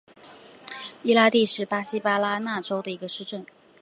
[1.03, 3.45] 伊拉蒂是巴西巴拉那州的一个市镇。